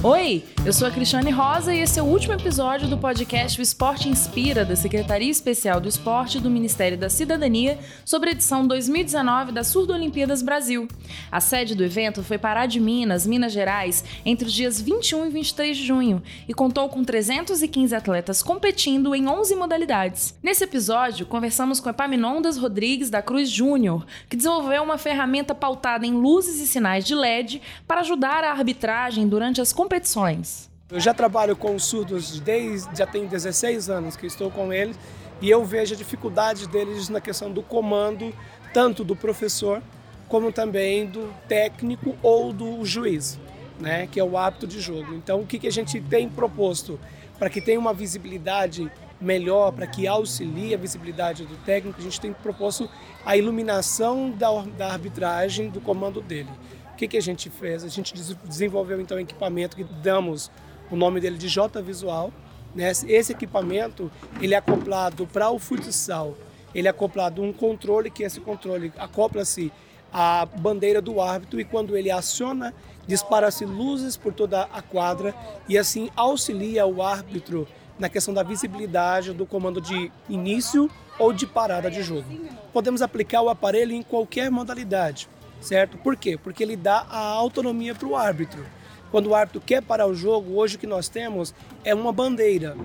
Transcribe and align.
Oi, 0.00 0.44
eu 0.64 0.72
sou 0.72 0.86
a 0.86 0.92
Cristiane 0.92 1.32
Rosa 1.32 1.74
e 1.74 1.80
esse 1.80 1.98
é 1.98 2.02
o 2.02 2.06
último 2.06 2.32
episódio 2.32 2.86
do 2.86 2.96
podcast 2.96 3.58
O 3.58 3.62
Esporte 3.62 4.08
Inspira, 4.08 4.64
da 4.64 4.76
Secretaria 4.76 5.28
Especial 5.28 5.80
do 5.80 5.88
Esporte 5.88 6.38
do 6.38 6.48
Ministério 6.48 6.96
da 6.96 7.10
Cidadania, 7.10 7.76
sobre 8.04 8.28
a 8.28 8.32
edição 8.32 8.64
2019 8.64 9.50
da 9.50 9.64
Surdo 9.64 9.92
Olimpíadas 9.92 10.40
Brasil. 10.40 10.86
A 11.32 11.40
sede 11.40 11.74
do 11.74 11.82
evento 11.82 12.22
foi 12.22 12.38
Pará 12.38 12.64
de 12.64 12.78
Minas, 12.78 13.26
Minas 13.26 13.50
Gerais, 13.50 14.04
entre 14.24 14.46
os 14.46 14.52
dias 14.52 14.80
21 14.80 15.26
e 15.26 15.30
23 15.30 15.76
de 15.76 15.84
junho 15.84 16.22
e 16.46 16.54
contou 16.54 16.88
com 16.88 17.02
315 17.02 17.92
atletas 17.92 18.40
competindo 18.40 19.16
em 19.16 19.26
11 19.26 19.56
modalidades. 19.56 20.32
Nesse 20.40 20.62
episódio, 20.62 21.26
conversamos 21.26 21.80
com 21.80 21.90
Epaminondas 21.90 22.56
Rodrigues 22.56 23.10
da 23.10 23.20
Cruz 23.20 23.50
Júnior, 23.50 24.06
que 24.28 24.36
desenvolveu 24.36 24.84
uma 24.84 24.96
ferramenta 24.96 25.56
pautada 25.56 26.06
em 26.06 26.12
luzes 26.12 26.60
e 26.60 26.68
sinais 26.68 27.04
de 27.04 27.16
LED 27.16 27.60
para 27.84 28.02
ajudar 28.02 28.44
a 28.44 28.52
arbitragem 28.52 29.26
durante 29.26 29.60
as 29.60 29.72
competições 29.72 29.87
competições. 29.88 30.70
Eu 30.90 31.00
já 31.00 31.14
trabalho 31.14 31.56
com 31.56 31.78
surdos 31.78 32.38
desde 32.40 32.94
já 32.94 33.06
tem 33.06 33.26
16 33.26 33.88
anos 33.88 34.16
que 34.16 34.26
estou 34.26 34.50
com 34.50 34.70
eles 34.70 34.98
e 35.40 35.48
eu 35.48 35.64
vejo 35.64 35.94
a 35.94 35.96
dificuldade 35.96 36.68
deles 36.68 37.08
na 37.08 37.22
questão 37.22 37.50
do 37.50 37.62
comando, 37.62 38.34
tanto 38.74 39.02
do 39.02 39.16
professor 39.16 39.82
como 40.28 40.52
também 40.52 41.06
do 41.06 41.32
técnico 41.48 42.14
ou 42.22 42.52
do 42.52 42.84
juiz, 42.84 43.40
né, 43.80 44.06
que 44.06 44.20
é 44.20 44.24
o 44.24 44.36
hábito 44.36 44.66
de 44.66 44.78
jogo. 44.78 45.14
Então, 45.14 45.40
o 45.40 45.46
que, 45.46 45.58
que 45.58 45.66
a 45.66 45.72
gente 45.72 46.02
tem 46.02 46.28
proposto 46.28 47.00
para 47.38 47.48
que 47.48 47.62
tenha 47.62 47.78
uma 47.78 47.94
visibilidade 47.94 48.92
melhor, 49.18 49.72
para 49.72 49.86
que 49.86 50.06
auxilie 50.06 50.74
a 50.74 50.78
visibilidade 50.78 51.46
do 51.46 51.56
técnico, 51.64 51.98
a 51.98 52.02
gente 52.02 52.20
tem 52.20 52.32
proposto 52.32 52.90
a 53.24 53.38
iluminação 53.38 54.30
da, 54.30 54.50
da 54.76 54.92
arbitragem 54.92 55.70
do 55.70 55.80
comando 55.80 56.20
dele 56.20 56.50
que, 56.98 57.06
que 57.06 57.16
a 57.16 57.22
gente 57.22 57.48
fez? 57.48 57.84
A 57.84 57.88
gente 57.88 58.12
desenvolveu 58.44 59.00
então 59.00 59.16
um 59.16 59.20
equipamento 59.20 59.76
que 59.76 59.84
damos 59.84 60.50
o 60.90 60.96
nome 60.96 61.20
dele 61.20 61.38
de 61.38 61.48
J 61.48 61.80
Visual. 61.80 62.32
Né? 62.74 62.90
Esse 62.90 63.32
equipamento 63.32 64.10
ele 64.40 64.54
é 64.54 64.58
acoplado 64.58 65.26
para 65.26 65.48
o 65.48 65.58
futsal. 65.60 66.36
Ele 66.74 66.88
é 66.88 66.90
acoplado 66.90 67.40
um 67.40 67.52
controle 67.52 68.10
que 68.10 68.24
esse 68.24 68.40
controle 68.40 68.92
acopla-se 68.98 69.72
à 70.12 70.44
bandeira 70.44 71.00
do 71.00 71.20
árbitro 71.20 71.60
e 71.60 71.64
quando 71.64 71.96
ele 71.96 72.10
aciona 72.10 72.74
dispara-se 73.06 73.64
luzes 73.64 74.16
por 74.16 74.34
toda 74.34 74.62
a 74.62 74.82
quadra 74.82 75.34
e 75.68 75.78
assim 75.78 76.10
auxilia 76.16 76.84
o 76.84 77.02
árbitro 77.02 77.66
na 77.98 78.08
questão 78.08 78.34
da 78.34 78.42
visibilidade 78.42 79.32
do 79.32 79.46
comando 79.46 79.80
de 79.80 80.10
início 80.28 80.90
ou 81.18 81.32
de 81.32 81.46
parada 81.46 81.90
de 81.90 82.02
jogo. 82.02 82.26
Podemos 82.72 83.02
aplicar 83.02 83.42
o 83.42 83.48
aparelho 83.48 83.92
em 83.92 84.02
qualquer 84.02 84.50
modalidade 84.50 85.28
certo? 85.60 85.98
Por 85.98 86.16
quê? 86.16 86.36
Porque 86.36 86.62
ele 86.62 86.76
dá 86.76 87.06
a 87.08 87.18
autonomia 87.18 87.94
para 87.94 88.08
o 88.08 88.16
árbitro. 88.16 88.64
Quando 89.10 89.28
o 89.28 89.34
árbitro 89.34 89.60
quer 89.60 89.82
parar 89.82 90.06
o 90.06 90.14
jogo, 90.14 90.58
hoje 90.58 90.76
o 90.76 90.78
que 90.78 90.86
nós 90.86 91.08
temos 91.08 91.54
é 91.84 91.94
uma 91.94 92.12
bandeira. 92.12 92.76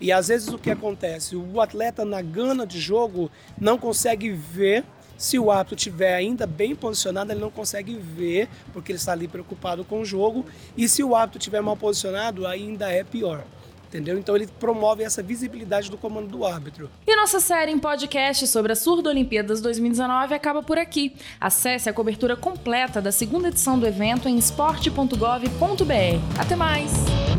E 0.00 0.12
às 0.12 0.28
vezes 0.28 0.48
o 0.48 0.58
que 0.58 0.70
acontece? 0.70 1.36
O 1.36 1.60
atleta 1.60 2.04
na 2.04 2.22
gana 2.22 2.66
de 2.66 2.80
jogo 2.80 3.30
não 3.58 3.78
consegue 3.78 4.30
ver 4.30 4.84
se 5.16 5.38
o 5.38 5.50
árbitro 5.50 5.76
estiver 5.76 6.14
ainda 6.14 6.46
bem 6.46 6.74
posicionado, 6.74 7.30
ele 7.30 7.40
não 7.40 7.50
consegue 7.50 7.94
ver, 7.94 8.48
porque 8.72 8.92
ele 8.92 8.98
está 8.98 9.12
ali 9.12 9.28
preocupado 9.28 9.84
com 9.84 10.00
o 10.00 10.04
jogo. 10.04 10.46
E 10.74 10.88
se 10.88 11.02
o 11.02 11.14
árbitro 11.14 11.38
estiver 11.38 11.60
mal 11.60 11.76
posicionado, 11.76 12.46
ainda 12.46 12.90
é 12.90 13.04
pior 13.04 13.44
entendeu? 13.90 14.16
Então 14.16 14.36
ele 14.36 14.46
promove 14.46 15.02
essa 15.02 15.22
visibilidade 15.22 15.90
do 15.90 15.98
comando 15.98 16.28
do 16.28 16.46
árbitro. 16.46 16.88
E 17.06 17.16
nossa 17.16 17.40
série 17.40 17.72
em 17.72 17.78
podcast 17.78 18.46
sobre 18.46 18.72
a 18.72 18.76
Surdo 18.76 19.08
Olimpíadas 19.08 19.60
2019 19.60 20.34
acaba 20.34 20.62
por 20.62 20.78
aqui. 20.78 21.14
Acesse 21.40 21.88
a 21.88 21.92
cobertura 21.92 22.36
completa 22.36 23.02
da 23.02 23.12
segunda 23.12 23.48
edição 23.48 23.78
do 23.78 23.86
evento 23.86 24.28
em 24.28 24.38
esporte.gov.br. 24.38 26.40
Até 26.40 26.56
mais! 26.56 27.29